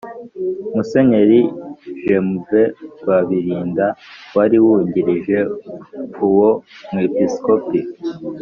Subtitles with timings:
[0.73, 1.39] musenyeri
[2.03, 2.49] jmv
[2.99, 3.85] rwabilinda,
[4.35, 5.37] wari wungirije
[6.25, 6.49] uwo
[6.91, 7.79] mwepisikopi